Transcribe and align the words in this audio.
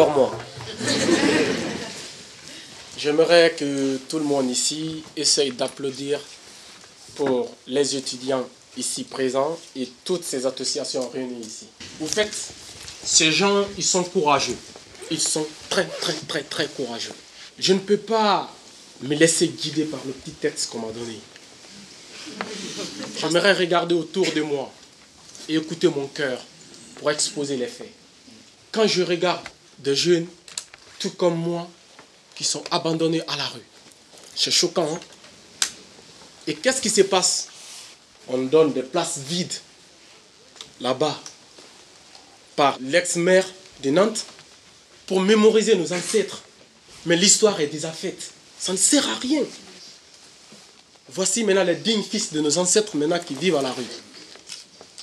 encore. 0.00 0.34
J'aimerais 2.96 3.54
que 3.58 3.96
tout 4.08 4.18
le 4.18 4.24
monde 4.24 4.50
ici 4.50 5.02
essaye 5.16 5.52
d'applaudir 5.52 6.20
pour 7.14 7.50
les 7.66 7.96
étudiants 7.96 8.46
ici 8.76 9.04
présents 9.04 9.58
et 9.76 9.88
toutes 10.04 10.24
ces 10.24 10.46
associations 10.46 11.08
réunies 11.08 11.40
ici. 11.40 11.66
Vous 11.98 12.06
faites, 12.06 12.32
ces 13.04 13.32
gens, 13.32 13.64
ils 13.76 13.84
sont 13.84 14.04
courageux. 14.04 14.56
Ils 15.10 15.20
sont 15.20 15.46
très, 15.68 15.86
très, 15.86 16.12
très, 16.28 16.42
très 16.42 16.66
courageux. 16.66 17.14
Je 17.58 17.72
ne 17.72 17.78
peux 17.78 17.96
pas 17.96 18.52
me 19.02 19.14
laisser 19.14 19.48
guider 19.48 19.84
par 19.84 20.00
le 20.06 20.12
petit 20.12 20.32
texte 20.32 20.70
qu'on 20.70 20.80
m'a 20.80 20.92
donné. 20.92 21.18
J'aimerais 23.18 23.54
regarder 23.54 23.94
autour 23.94 24.30
de 24.32 24.42
moi 24.42 24.70
et 25.48 25.56
écouter 25.56 25.88
mon 25.88 26.06
cœur 26.06 26.38
pour 26.96 27.10
exposer 27.10 27.56
les 27.56 27.66
faits. 27.66 27.92
Quand 28.72 28.86
je 28.86 29.02
regarde 29.02 29.40
des 29.80 29.96
jeunes, 29.96 30.26
tout 30.98 31.10
comme 31.10 31.36
moi, 31.36 31.68
qui 32.34 32.44
sont 32.44 32.62
abandonnés 32.70 33.22
à 33.28 33.36
la 33.36 33.46
rue, 33.48 33.66
c'est 34.34 34.50
choquant. 34.50 34.94
Hein? 34.94 35.00
et 36.46 36.54
qu'est-ce 36.54 36.80
qui 36.80 36.90
se 36.90 37.02
passe? 37.02 37.48
On 38.28 38.38
donne 38.38 38.72
des 38.72 38.82
places 38.82 39.18
vides 39.18 39.52
là-bas 40.80 41.18
par 42.56 42.76
l'ex-maire 42.80 43.46
de 43.82 43.90
Nantes 43.90 44.24
pour 45.06 45.20
mémoriser 45.20 45.76
nos 45.76 45.92
ancêtres. 45.92 46.42
Mais 47.06 47.16
l'histoire 47.16 47.60
est 47.60 47.68
déjà 47.68 47.92
faite. 47.92 48.32
Ça 48.58 48.72
ne 48.72 48.76
sert 48.76 49.08
à 49.08 49.14
rien. 49.14 49.42
Voici 51.08 51.44
maintenant 51.44 51.64
les 51.64 51.76
dignes 51.76 52.02
fils 52.02 52.32
de 52.32 52.40
nos 52.40 52.58
ancêtres 52.58 52.96
maintenant 52.96 53.18
qui 53.18 53.34
vivent 53.34 53.56
à 53.56 53.62
la 53.62 53.72
rue. 53.72 53.84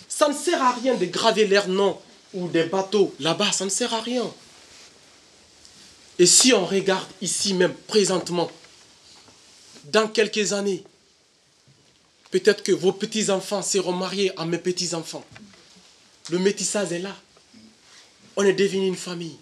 Ça 0.08 0.28
ne 0.28 0.34
sert 0.34 0.62
à 0.62 0.74
rien 0.74 0.96
de 0.96 1.06
graver 1.06 1.48
leurs 1.48 1.68
noms 1.70 1.98
ou 2.34 2.50
des 2.50 2.64
bateaux 2.64 3.14
là-bas, 3.20 3.52
ça 3.52 3.64
ne 3.64 3.70
sert 3.70 3.94
à 3.94 4.02
rien. 4.02 4.30
Et 6.20 6.26
si 6.26 6.54
on 6.54 6.66
regarde 6.66 7.08
ici 7.22 7.54
même 7.54 7.74
présentement, 7.74 8.50
dans 9.86 10.08
quelques 10.08 10.54
années, 10.54 10.84
peut-être 12.32 12.64
que 12.64 12.72
vos 12.72 12.92
petits-enfants 12.92 13.62
seront 13.62 13.94
mariés 13.94 14.32
à 14.38 14.46
mes 14.46 14.58
petits-enfants. 14.58 15.26
Le 16.30 16.40
métissage 16.40 16.92
est 16.92 17.00
là. 17.00 17.16
On 18.36 18.44
est 18.44 18.54
devenu 18.54 18.88
une 18.88 18.96
famille. 18.96 19.38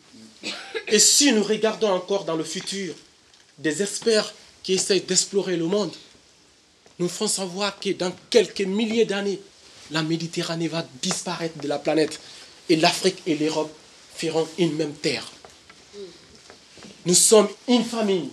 Et 0.87 0.99
si 0.99 1.31
nous 1.31 1.43
regardons 1.43 1.89
encore 1.89 2.25
dans 2.25 2.35
le 2.35 2.43
futur 2.43 2.93
des 3.57 3.81
experts 3.81 4.33
qui 4.61 4.73
essayent 4.73 5.01
d'explorer 5.01 5.57
le 5.57 5.65
monde, 5.65 5.93
nous 6.99 7.09
ferons 7.09 7.27
savoir 7.27 7.79
que 7.79 7.89
dans 7.89 8.13
quelques 8.29 8.61
milliers 8.61 9.05
d'années, 9.05 9.41
la 9.91 10.03
Méditerranée 10.03 10.67
va 10.67 10.85
disparaître 11.01 11.59
de 11.59 11.67
la 11.67 11.79
planète 11.79 12.19
et 12.69 12.75
l'Afrique 12.75 13.21
et 13.25 13.35
l'Europe 13.35 13.73
feront 14.15 14.47
une 14.57 14.75
même 14.75 14.93
terre. 14.93 15.29
Nous 17.05 17.13
sommes 17.13 17.49
une 17.67 17.85
famille, 17.85 18.31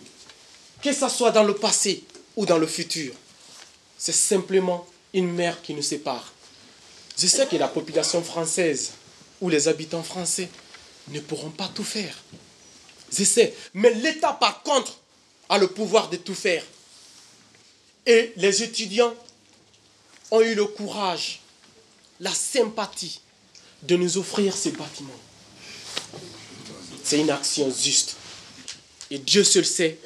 que 0.83 0.92
ce 0.92 1.09
soit 1.09 1.31
dans 1.31 1.45
le 1.45 1.55
passé 1.55 2.05
ou 2.37 2.47
dans 2.47 2.59
le 2.59 2.67
futur. 2.67 3.12
C'est 3.98 4.12
simplement 4.12 4.87
une 5.12 5.31
mer 5.31 5.61
qui 5.62 5.75
nous 5.75 5.83
sépare. 5.83 6.33
Je 7.19 7.27
sais 7.27 7.47
que 7.47 7.56
la 7.56 7.69
population 7.69 8.23
française 8.23 8.93
ou 9.41 9.50
les 9.50 9.69
habitants 9.69 10.03
français 10.03 10.48
ne 11.09 11.20
pourront 11.20 11.50
pas 11.50 11.69
tout 11.69 11.84
faire. 11.84 12.17
Je 13.17 13.25
sais. 13.25 13.55
Mais 13.75 13.93
l'État, 13.93 14.33
par 14.33 14.62
contre, 14.62 14.98
a 15.48 15.59
le 15.59 15.69
pouvoir 15.69 16.09
de 16.09 16.17
tout 16.17 16.34
faire. 16.34 16.65
Et 18.06 18.33
les 18.37 18.62
étudiants 18.62 19.15
ont 20.31 20.41
eu 20.41 20.55
le 20.55 20.65
courage, 20.65 21.41
la 22.20 22.33
sympathie 22.33 23.20
de 23.83 23.97
nous 23.97 24.17
offrir 24.17 24.56
ces 24.56 24.70
bâtiments. 24.70 25.11
C'est 27.05 27.21
une 27.21 27.31
action 27.31 27.71
juste. 27.71 28.16
Et 29.12 29.19
Dieu 29.19 29.45
seul 29.45 29.67
sait, 29.67 29.99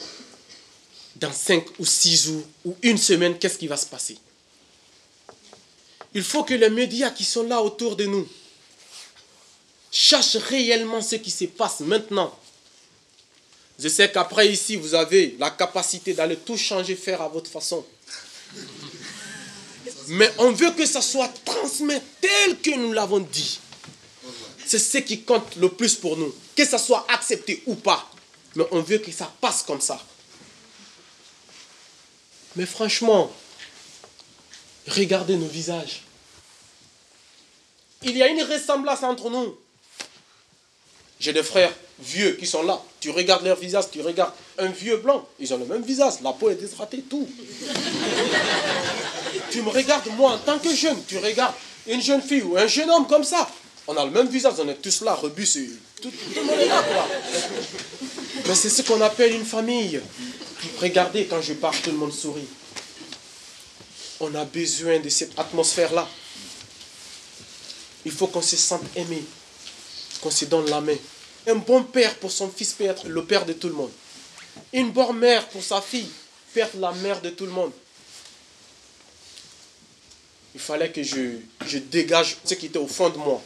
dans 1.15 1.33
cinq 1.33 1.65
ou 1.79 1.87
six 1.87 2.25
jours 2.25 2.43
ou 2.65 2.77
une 2.83 2.99
semaine, 2.99 3.39
qu'est-ce 3.39 3.57
qui 3.57 3.69
va 3.69 3.77
se 3.77 3.87
passer. 3.87 4.19
Il 6.13 6.25
faut 6.25 6.43
que 6.43 6.55
les 6.55 6.71
médias 6.71 7.11
qui 7.11 7.25
sont 7.25 7.45
là 7.45 7.63
autour 7.63 7.95
de 7.95 8.05
nous 8.05 8.29
cherchent 9.93 10.39
réellement 10.39 11.01
ce 11.01 11.15
qui 11.15 11.31
se 11.31 11.45
passe 11.45 11.81
maintenant. 11.81 12.37
Je 13.79 13.87
sais 13.87 14.11
qu'après 14.11 14.53
ici, 14.53 14.75
vous 14.75 14.93
avez 14.97 15.37
la 15.39 15.51
capacité 15.51 16.13
d'aller 16.13 16.39
tout 16.39 16.57
changer, 16.57 16.97
faire 16.97 17.23
à 17.23 17.29
votre 17.29 17.49
façon. 17.49 17.87
Mais 20.09 20.33
on 20.39 20.51
veut 20.51 20.73
que 20.73 20.85
ça 20.85 21.01
soit 21.01 21.33
transmis 21.45 22.01
tel 22.21 22.59
que 22.59 22.77
nous 22.77 22.93
l'avons 22.93 23.21
dit. 23.21 23.61
C'est 24.67 24.81
ce 24.81 24.99
qui 24.99 25.23
compte 25.23 25.55
le 25.55 25.69
plus 25.69 25.95
pour 25.95 26.17
nous. 26.17 26.35
Que 26.57 26.65
ça 26.65 26.79
soit 26.79 27.07
accepté 27.09 27.63
ou 27.67 27.77
pas. 27.77 28.11
Mais 28.57 28.67
on 28.73 28.81
veut 28.81 28.99
que 28.99 29.13
ça 29.13 29.33
passe 29.41 29.63
comme 29.63 29.81
ça. 29.81 30.01
Mais 32.57 32.67
franchement, 32.67 33.31
regardez 34.89 35.37
nos 35.37 35.47
visages. 35.47 36.03
Il 38.03 38.17
y 38.17 38.23
a 38.23 38.29
une 38.29 38.43
ressemblance 38.43 39.03
entre 39.03 39.31
nous. 39.31 39.57
J'ai 41.21 41.33
des 41.33 41.43
frères 41.43 41.73
vieux 41.99 42.33
qui 42.33 42.47
sont 42.47 42.63
là. 42.63 42.81
Tu 43.01 43.11
regardes 43.11 43.45
leur 43.45 43.59
visage, 43.59 43.85
tu 43.91 44.01
regardes 44.01 44.33
un 44.59 44.69
vieux 44.69 44.99
blanc. 44.99 45.27
Ils 45.39 45.53
ont 45.55 45.59
le 45.59 45.67
même 45.67 45.83
visage. 45.83 46.15
La 46.23 46.33
peau 46.33 46.51
est 46.51 46.57
déshydratée, 46.57 47.03
tout. 47.03 47.29
tu 49.51 49.63
me 49.63 49.71
regardes, 49.71 50.09
moi, 50.17 50.33
en 50.33 50.39
tant 50.39 50.59
que 50.59 50.75
jeune. 50.75 51.03
Tu 51.07 51.19
regardes 51.19 51.55
une 51.87 52.03
jeune 52.03 52.23
fille 52.23 52.43
ou 52.43 52.57
un 52.57 52.67
jeune 52.67 52.91
homme 52.91 53.07
comme 53.07 53.25
ça. 53.25 53.49
On 53.87 53.97
a 53.97 54.05
le 54.05 54.11
même 54.11 54.29
visage. 54.29 54.55
On 54.59 54.69
est 54.69 54.83
tous 54.83 55.03
là, 55.03 55.15
rebus. 55.15 55.79
Tout, 56.01 56.11
tout, 56.11 56.17
le 56.35 56.43
monde 56.43 56.61
est 56.61 56.67
là, 56.67 56.83
quoi. 56.83 57.09
Mais 58.47 58.55
c'est 58.55 58.71
ce 58.71 58.83
qu'on 58.83 59.01
appelle 59.01 59.35
une 59.35 59.45
famille. 59.45 60.01
Regardez, 60.81 61.27
quand 61.27 61.41
je 61.41 61.55
parle, 61.55 61.77
tout 61.83 61.91
le 61.91 61.97
monde 61.97 62.13
sourit. 62.13 62.47
On 64.21 64.35
a 64.35 64.45
besoin 64.45 65.01
de 65.01 65.09
cette 65.09 65.39
atmosphère-là. 65.39 66.09
Il 68.05 68.13
faut 68.13 68.29
qu'on 68.29 68.43
se 68.43 68.57
sente 68.57 68.85
aimé 68.95 69.23
qu'on 70.21 70.31
se 70.31 70.45
donne 70.47 70.69
la 70.71 70.81
main. 70.81 70.97
Un 71.47 71.57
bon 71.57 71.85
père 71.85 72.15
pour 72.17 72.31
son 72.31 72.51
fils 72.51 72.73
peut 72.73 72.85
être 72.85 73.07
le 73.09 73.25
père 73.25 73.45
de 73.45 73.53
tout 73.53 73.69
le 73.69 73.75
monde. 73.75 73.91
Une 74.73 74.91
bonne 74.91 75.19
mère 75.19 75.47
pour 75.49 75.63
sa 75.63 75.81
fille 75.81 76.09
peut 76.53 76.61
être 76.61 76.77
la 76.77 76.93
mère 76.93 77.21
de 77.21 77.31
tout 77.31 77.47
le 77.47 77.53
monde. 77.53 77.73
Il 80.55 80.61
fallait 80.61 80.91
que 80.91 81.03
je, 81.03 81.39
je 81.67 81.79
dégage 81.79 82.39
ce 82.45 82.55
qui 82.55 82.67
était 82.67 82.79
au 82.79 82.87
fond 82.87 83.11
de 83.11 83.19
moi. 83.19 83.43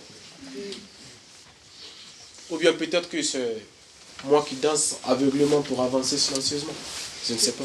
Ou 2.51 2.57
bien 2.57 2.73
peut-être 2.73 3.09
que 3.09 3.23
c'est 3.23 3.57
moi 4.25 4.45
qui 4.49 4.57
danse 4.57 4.97
aveuglément 5.05 5.63
pour 5.63 5.83
avancer 5.83 6.19
silencieusement. 6.19 6.75
Je 7.27 7.35
ne 7.35 7.39
sais 7.39 7.53
pas. 7.53 7.65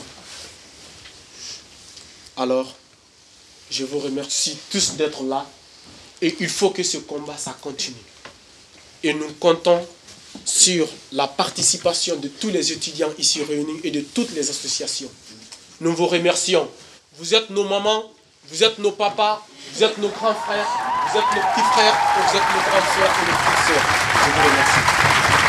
Alors, 2.37 2.75
je 3.71 3.83
vous 3.85 3.99
remercie 3.99 4.57
tous 4.69 4.93
d'être 4.93 5.23
là. 5.23 5.45
Et 6.21 6.35
il 6.39 6.49
faut 6.49 6.69
que 6.69 6.83
ce 6.83 6.97
combat, 6.97 7.37
ça 7.37 7.55
continue 7.61 7.95
et 9.05 9.13
nous 9.13 9.31
comptons 9.39 9.85
sur 10.43 10.87
la 11.11 11.27
participation 11.27 12.15
de 12.17 12.27
tous 12.27 12.49
les 12.49 12.71
étudiants 12.71 13.11
ici 13.19 13.43
réunis 13.43 13.79
et 13.83 13.91
de 13.91 14.01
toutes 14.01 14.31
les 14.33 14.49
associations. 14.49 15.09
Nous 15.79 15.95
vous 15.95 16.07
remercions. 16.07 16.67
Vous 17.17 17.35
êtes 17.35 17.51
nos 17.51 17.63
mamans, 17.63 18.11
vous 18.49 18.63
êtes 18.63 18.79
nos 18.79 18.91
papas, 18.91 19.45
vous 19.73 19.83
êtes 19.83 19.97
nos 19.99 20.09
grands 20.09 20.33
frères, 20.33 20.67
vous 21.07 21.19
êtes 21.19 21.25
nos 21.35 21.41
petits 21.41 21.67
frères, 21.73 21.97
vous 22.17 22.35
êtes 22.35 22.43
nos 22.43 22.63
grandes 22.67 22.89
soeurs 22.95 23.15
et 23.15 23.31
nos 23.31 23.37
petites 23.37 23.67
soeurs. 23.67 23.85
Je 24.25 24.31
vous 24.31 24.49
remercie. 24.49 25.44